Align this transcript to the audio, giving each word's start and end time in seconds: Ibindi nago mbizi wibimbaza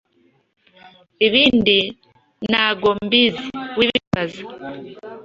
Ibindi 1.25 1.77
nago 2.51 2.89
mbizi 3.05 3.45
wibimbaza 3.77 4.41